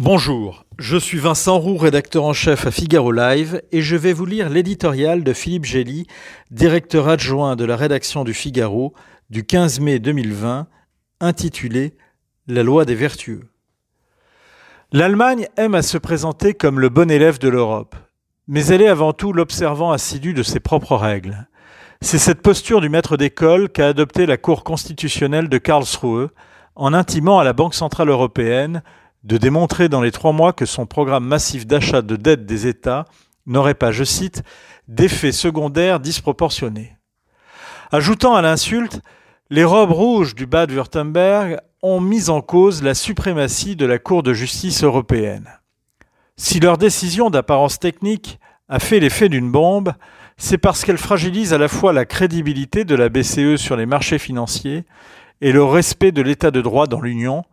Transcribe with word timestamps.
Bonjour, 0.00 0.64
je 0.76 0.96
suis 0.96 1.18
Vincent 1.18 1.56
Roux, 1.56 1.76
rédacteur 1.76 2.24
en 2.24 2.32
chef 2.32 2.66
à 2.66 2.72
Figaro 2.72 3.12
Live, 3.12 3.62
et 3.70 3.80
je 3.80 3.94
vais 3.94 4.12
vous 4.12 4.26
lire 4.26 4.48
l'éditorial 4.48 5.22
de 5.22 5.32
Philippe 5.32 5.66
Gély, 5.66 6.08
directeur 6.50 7.06
adjoint 7.06 7.54
de 7.54 7.64
la 7.64 7.76
rédaction 7.76 8.24
du 8.24 8.34
Figaro, 8.34 8.92
du 9.30 9.44
15 9.44 9.78
mai 9.78 10.00
2020, 10.00 10.66
intitulé 11.20 11.94
La 12.48 12.64
loi 12.64 12.84
des 12.84 12.96
vertueux. 12.96 13.44
L'Allemagne 14.90 15.46
aime 15.56 15.76
à 15.76 15.82
se 15.82 15.96
présenter 15.96 16.54
comme 16.54 16.80
le 16.80 16.88
bon 16.88 17.08
élève 17.08 17.38
de 17.38 17.48
l'Europe, 17.48 17.94
mais 18.48 18.66
elle 18.66 18.82
est 18.82 18.88
avant 18.88 19.12
tout 19.12 19.32
l'observant 19.32 19.92
assidu 19.92 20.34
de 20.34 20.42
ses 20.42 20.58
propres 20.58 20.96
règles. 20.96 21.46
C'est 22.00 22.18
cette 22.18 22.42
posture 22.42 22.80
du 22.80 22.88
maître 22.88 23.16
d'école 23.16 23.68
qu'a 23.68 23.86
adoptée 23.86 24.26
la 24.26 24.38
Cour 24.38 24.64
constitutionnelle 24.64 25.48
de 25.48 25.58
Karlsruhe 25.58 26.30
en 26.74 26.92
intimant 26.92 27.38
à 27.38 27.44
la 27.44 27.52
Banque 27.52 27.74
centrale 27.74 28.08
européenne 28.08 28.82
de 29.24 29.38
démontrer 29.38 29.88
dans 29.88 30.02
les 30.02 30.12
trois 30.12 30.32
mois 30.32 30.52
que 30.52 30.66
son 30.66 30.86
programme 30.86 31.26
massif 31.26 31.66
d'achat 31.66 32.02
de 32.02 32.16
dettes 32.16 32.46
des 32.46 32.66
États 32.66 33.06
n'aurait 33.46 33.74
pas, 33.74 33.90
je 33.90 34.04
cite, 34.04 34.42
d'effets 34.86 35.32
secondaires 35.32 36.00
disproportionnés. 36.00 36.96
Ajoutant 37.90 38.34
à 38.34 38.42
l'insulte, 38.42 39.00
les 39.50 39.64
robes 39.64 39.92
rouges 39.92 40.34
du 40.34 40.46
Bade-Württemberg 40.46 41.58
ont 41.82 42.00
mis 42.00 42.30
en 42.30 42.40
cause 42.40 42.82
la 42.82 42.94
suprématie 42.94 43.76
de 43.76 43.86
la 43.86 43.98
Cour 43.98 44.22
de 44.22 44.32
justice 44.32 44.82
européenne. 44.82 45.48
Si 46.36 46.60
leur 46.60 46.78
décision 46.78 47.30
d'apparence 47.30 47.78
technique 47.78 48.38
a 48.68 48.78
fait 48.78 49.00
l'effet 49.00 49.28
d'une 49.28 49.52
bombe, 49.52 49.92
c'est 50.36 50.58
parce 50.58 50.84
qu'elle 50.84 50.98
fragilise 50.98 51.52
à 51.52 51.58
la 51.58 51.68
fois 51.68 51.92
la 51.92 52.04
crédibilité 52.06 52.84
de 52.84 52.94
la 52.94 53.08
BCE 53.08 53.56
sur 53.56 53.76
les 53.76 53.86
marchés 53.86 54.18
financiers 54.18 54.84
et 55.40 55.52
le 55.52 55.62
respect 55.62 56.10
de 56.10 56.22
l'état 56.22 56.50
de 56.50 56.60
droit 56.60 56.86
dans 56.86 57.00
l'Union, 57.00 57.44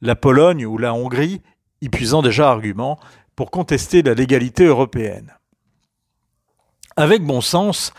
la 0.00 0.16
Pologne 0.16 0.66
ou 0.66 0.78
la 0.78 0.94
Hongrie 0.94 1.42
y 1.80 1.88
puisant 1.88 2.22
déjà 2.22 2.50
argument 2.50 2.98
pour 3.36 3.50
contester 3.50 4.02
la 4.02 4.14
légalité 4.14 4.64
européenne. 4.64 5.34
Avec 6.96 7.24
bon 7.24 7.40
sens, 7.40 7.92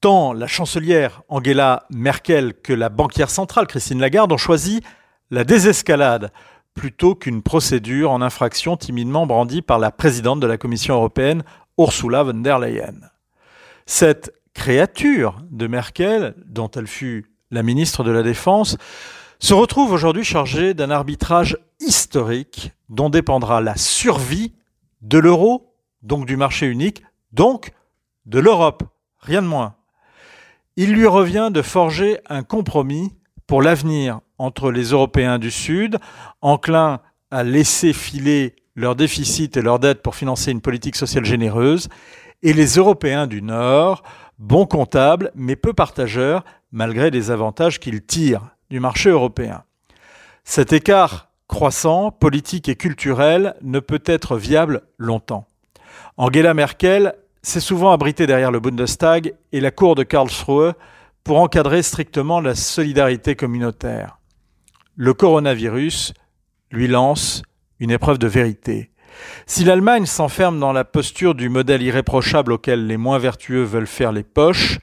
tant 0.00 0.32
la 0.32 0.46
chancelière 0.46 1.22
Angela 1.28 1.86
Merkel 1.90 2.54
que 2.54 2.72
la 2.72 2.88
banquière 2.88 3.30
centrale 3.30 3.66
Christine 3.66 4.00
Lagarde 4.00 4.32
ont 4.32 4.36
choisi 4.36 4.82
la 5.30 5.44
désescalade 5.44 6.30
plutôt 6.74 7.14
qu'une 7.14 7.42
procédure 7.42 8.10
en 8.10 8.22
infraction 8.22 8.76
timidement 8.76 9.26
brandie 9.26 9.62
par 9.62 9.78
la 9.78 9.90
présidente 9.90 10.40
de 10.40 10.46
la 10.46 10.58
Commission 10.58 10.94
européenne, 10.94 11.42
Ursula 11.78 12.22
von 12.22 12.34
der 12.34 12.58
Leyen. 12.58 13.10
Cette 13.86 14.32
créature 14.54 15.40
de 15.50 15.66
Merkel, 15.66 16.34
dont 16.46 16.70
elle 16.70 16.86
fut 16.86 17.26
la 17.50 17.62
ministre 17.62 18.04
de 18.04 18.10
la 18.10 18.22
Défense, 18.22 18.76
se 19.42 19.54
retrouve 19.54 19.90
aujourd'hui 19.90 20.22
chargé 20.22 20.72
d'un 20.72 20.92
arbitrage 20.92 21.58
historique 21.80 22.70
dont 22.88 23.10
dépendra 23.10 23.60
la 23.60 23.76
survie 23.76 24.52
de 25.00 25.18
l'euro, 25.18 25.74
donc 26.02 26.26
du 26.26 26.36
marché 26.36 26.66
unique, 26.66 27.02
donc 27.32 27.72
de 28.24 28.38
l'Europe, 28.38 28.84
rien 29.18 29.42
de 29.42 29.48
moins. 29.48 29.74
Il 30.76 30.92
lui 30.92 31.08
revient 31.08 31.50
de 31.52 31.60
forger 31.60 32.20
un 32.28 32.44
compromis 32.44 33.10
pour 33.48 33.62
l'avenir 33.62 34.20
entre 34.38 34.70
les 34.70 34.90
Européens 34.90 35.40
du 35.40 35.50
Sud, 35.50 35.98
enclins 36.40 37.00
à 37.32 37.42
laisser 37.42 37.92
filer 37.92 38.54
leurs 38.76 38.94
déficits 38.94 39.50
et 39.56 39.62
leurs 39.62 39.80
dettes 39.80 40.02
pour 40.02 40.14
financer 40.14 40.52
une 40.52 40.60
politique 40.60 40.96
sociale 40.96 41.24
généreuse, 41.24 41.88
et 42.44 42.52
les 42.52 42.76
Européens 42.76 43.26
du 43.26 43.42
Nord, 43.42 44.04
bons 44.38 44.66
comptables 44.66 45.32
mais 45.34 45.56
peu 45.56 45.72
partageurs, 45.72 46.44
malgré 46.70 47.10
les 47.10 47.32
avantages 47.32 47.80
qu'ils 47.80 48.06
tirent 48.06 48.52
du 48.72 48.80
marché 48.80 49.10
européen. 49.10 49.64
Cet 50.44 50.72
écart 50.72 51.28
croissant, 51.46 52.10
politique 52.10 52.70
et 52.70 52.74
culturel, 52.74 53.54
ne 53.60 53.80
peut 53.80 54.02
être 54.06 54.38
viable 54.38 54.80
longtemps. 54.96 55.46
Angela 56.16 56.54
Merkel 56.54 57.14
s'est 57.42 57.60
souvent 57.60 57.92
abritée 57.92 58.26
derrière 58.26 58.50
le 58.50 58.60
Bundestag 58.60 59.34
et 59.52 59.60
la 59.60 59.70
cour 59.70 59.94
de 59.94 60.04
Karlsruhe 60.04 60.72
pour 61.22 61.38
encadrer 61.38 61.82
strictement 61.82 62.40
la 62.40 62.54
solidarité 62.54 63.36
communautaire. 63.36 64.18
Le 64.96 65.12
coronavirus 65.12 66.14
lui 66.70 66.88
lance 66.88 67.42
une 67.78 67.90
épreuve 67.90 68.18
de 68.18 68.26
vérité. 68.26 68.90
Si 69.44 69.64
l'Allemagne 69.64 70.06
s'enferme 70.06 70.58
dans 70.58 70.72
la 70.72 70.84
posture 70.84 71.34
du 71.34 71.50
modèle 71.50 71.82
irréprochable 71.82 72.52
auquel 72.52 72.86
les 72.86 72.96
moins 72.96 73.18
vertueux 73.18 73.64
veulent 73.64 73.86
faire 73.86 74.12
les 74.12 74.22
poches, 74.22 74.78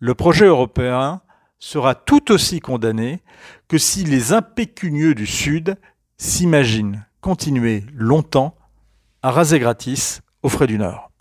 le 0.00 0.14
projet 0.14 0.44
européen 0.44 1.22
sera 1.62 1.94
tout 1.94 2.32
aussi 2.32 2.58
condamné 2.58 3.22
que 3.68 3.78
si 3.78 4.02
les 4.02 4.32
impécunieux 4.32 5.14
du 5.14 5.28
Sud 5.28 5.76
s'imaginent 6.16 7.06
continuer 7.20 7.84
longtemps 7.94 8.56
à 9.22 9.30
raser 9.30 9.60
gratis 9.60 10.22
aux 10.42 10.48
frais 10.48 10.66
du 10.66 10.76
Nord. 10.76 11.11